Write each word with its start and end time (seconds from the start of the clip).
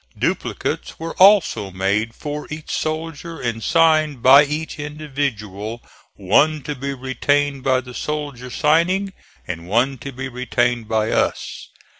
Duplicates 0.17 0.97
were 0.97 1.13
also 1.19 1.69
made 1.69 2.15
for 2.15 2.47
each 2.49 2.71
soldier 2.71 3.39
and 3.39 3.61
signed 3.61 4.23
by 4.23 4.43
each 4.43 4.79
individually, 4.79 5.79
one 6.15 6.63
to 6.63 6.73
be 6.73 6.91
retained 6.95 7.61
by 7.63 7.81
the 7.81 7.93
soldier 7.93 8.49
signing 8.49 9.13
and 9.47 9.67
one 9.67 9.99
to 9.99 10.11
be 10.11 10.27
retained 10.27 10.87
by 10.87 11.11
us. 11.11 11.67